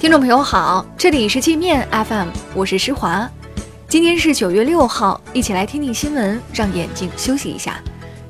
[0.00, 3.30] 听众朋友好，这里是界面 FM，我是施华。
[3.86, 7.78] 今天是九月六号，一起来听听新闻，让眼睛休息一下。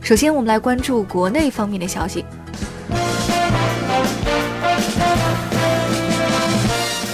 [0.00, 2.24] 首先，我们来关注国内方面的消息。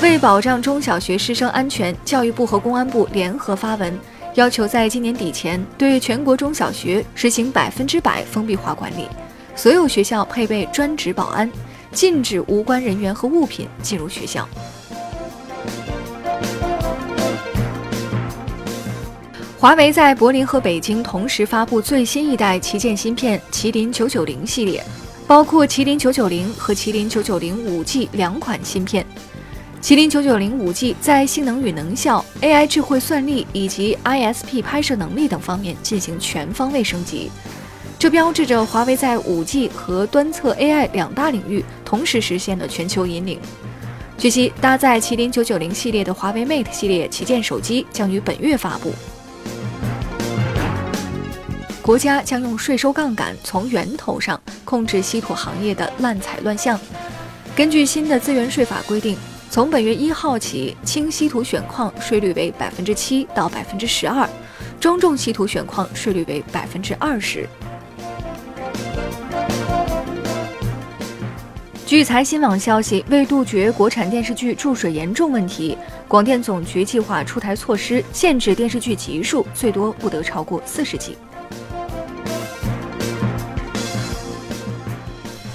[0.01, 3.93] 为保障中小学师生安全，教育部和公安部联合发文，
[4.37, 9.07] 要求在今年底前对全国中小学实行百分之百封闭化管理，
[9.55, 11.53] 所有学校配备专职保安。
[11.97, 14.47] 禁止无关人员和物品进入学校。
[19.59, 24.85] 华为在柏林和北京同时发布最新一代旗舰芯片麒麟九九零系列，
[25.27, 29.05] 包括麒麟九九零和麒麟九九零五 G 两款芯片。
[29.81, 37.31] 麒麟九九零五 G 在性能与能效、AI 智慧算力以及 ISP 拍摄能力等方面进行全方位升级。
[37.99, 43.41] 这标志着华为在 5G 和端侧 AI 两大领域同时实现了全球引领。
[44.19, 48.93] 据悉，搭载麒麟990系列的华为 Mate 系列旗舰手机将于本月发布。
[51.81, 56.79] 国家将用税收杠杆从源头上控制稀土行业的滥采乱象。
[57.55, 59.17] 根据新的资源税法规定，
[59.51, 64.29] 从本月一号起，轻稀土选矿税率为百分之七到百分之十二，
[64.79, 67.49] 中重稀土选矿税率为百分之二十。
[71.87, 81.17] 据财新网消息，为杜绝国产电视剧注水严重问题，广电总局计划出台措施，限制电视剧集数最多不得超过四十集。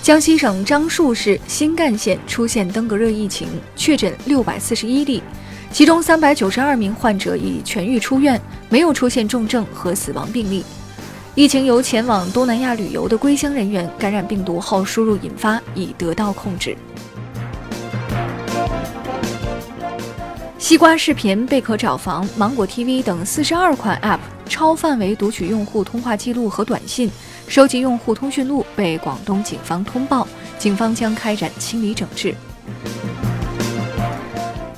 [0.02, 5.22] 江西省樟树市新干县出现登革热疫情，确诊六百四十一例，
[5.70, 10.64] 其中三百九十二名患者已痊愈出院，没有出现重症和死亡病例。
[11.34, 16.76] 疫情由前往东南亚旅游的归乡人员感染病毒后输入引发，已得到控制。
[20.58, 27.10] 西瓜视频、贝壳找房、芒果 TV 等四十二款 App 超范围读取用户通话记录和短信，
[27.48, 30.28] 收集用户通讯录，被广东警方通报，
[30.60, 32.36] 警方将开展清理整治。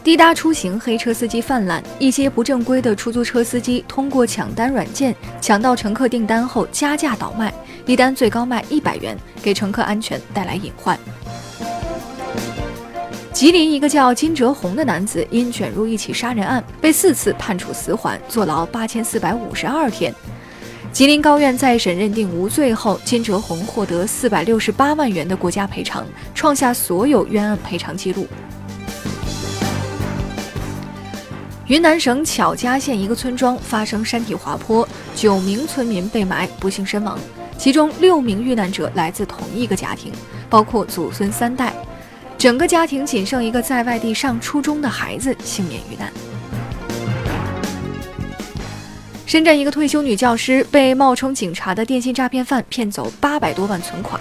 [0.04, 7.54] 滴答出行黑车司机泛滥，一些不正规的出租车司机通过抢单软件抢到乘客订单后加价倒卖，
[7.86, 11.00] 一单最高卖一百元，给乘客安全带来隐患。
[13.32, 20.14] 吉林一个叫金哲红的男子因卷入一起杀人案，被四次判处死缓，坐牢八千四百五十二天。
[20.92, 28.28] 吉林高院再审认定无罪后，金哲红获得四百六十八万元的国家赔偿，创下所有冤案赔偿记录。
[31.68, 34.86] 云南省巧家县一个村庄发生山体滑坡，
[35.16, 37.18] 九名村民被埋，不幸身亡。
[37.58, 40.12] 其中六名遇难者来自同一个家庭，
[40.50, 41.74] 包括祖孙三代。
[42.38, 46.12] 整个家庭仅剩一个在外地上初中的孩子幸免遇难。
[49.26, 54.20] 深圳一个退休女教师被冒充警察的电信诈骗犯骗走八百多万存款。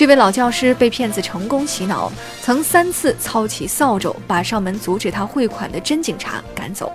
[0.00, 6.90] 这位老教师被骗子成功洗脑，曾三次操起扫帚把上门阻止他汇款的真警察赶走。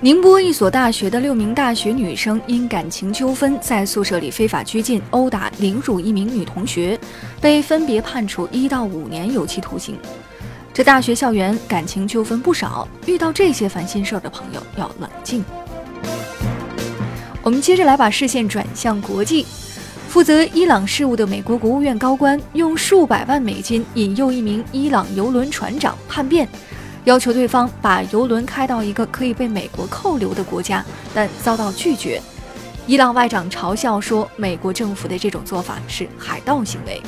[0.00, 6.98] 宁波一所大学的六名大学女生因感情纠纷，在宿舍里非法拘禁、殴打、凌辱一名女同学，
[7.38, 9.98] 被分别判处一到五年有期徒刑。
[10.72, 15.44] 这大学校园感情纠纷不少，遇到这些烦心事儿的朋友要冷静。
[17.42, 19.44] 我们接着来把视线转向国际。
[20.14, 26.48] 负责伊朗事务的美国国务院高官用数百万美金引诱一名伊朗游轮船长叛变，
[27.02, 32.22] 要求对方把游轮开到一个可以被美国扣留的国家，但遭到拒绝。
[32.86, 37.02] 伊朗外长嘲笑说，美国政府的这种做法是海盗行为。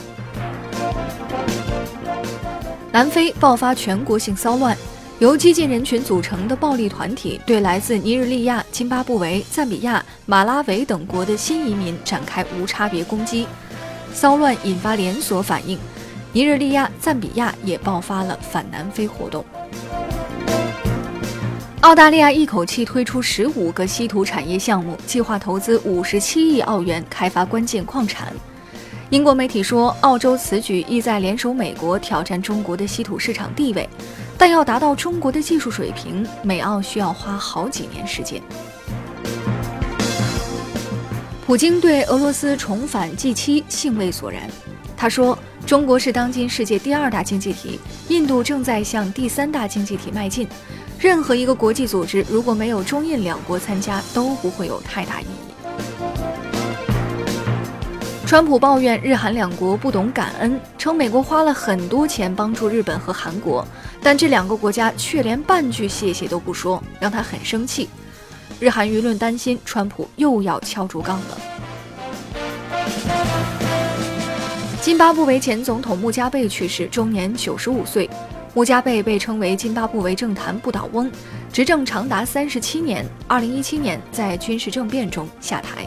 [2.90, 4.76] 南非爆发全国性骚乱。
[5.18, 13.46] 由激进人群组成的暴力团体对来自尼日利亚、津巴布韦、赞比亚、马拉维等国的新移民展开无差别攻击，
[14.12, 15.78] 骚乱引发连锁反应。
[16.32, 19.42] 尼日利亚、赞比亚也爆发了反南非活动。
[21.80, 28.30] 澳大利亚一口气推出十五个稀土产业项目，计划投资五十七亿澳元开发关键矿产。
[29.08, 33.88] 英国媒体说，澳洲此举意在联手美国挑战中国的稀土市场地位。
[34.38, 38.42] 但要达到中国的技术水平，美澳需要花好几年时间。
[41.46, 44.42] 普京对俄罗斯重返 G7 兴味索然，
[44.96, 47.78] 他说：“中国是当今世界第二大经济体，
[48.08, 50.48] 印度正在向第三大经济体迈进。
[50.98, 55.52] 任何一个国际组织如果没有中印两国参加，都不会有太大意义。”
[58.26, 63.64] 川普抱怨日韩两国不懂感恩，称美国花了很多钱帮助日本和韩国，
[64.02, 67.88] 但这两个国家却连半句谢谢都不说，让他很生气。
[68.58, 71.38] 日韩舆论担心川普又要敲竹杠了。
[74.82, 78.10] 津巴布韦前总统穆加贝去世，终年九十五岁。
[78.54, 81.08] 穆加贝被称为津巴布韦政坛不倒翁，
[81.52, 83.06] 执政长达三十七年。
[83.28, 85.86] 二零一七年在军事政变中下台。